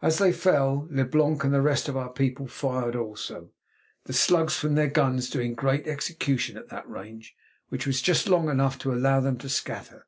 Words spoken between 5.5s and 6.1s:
great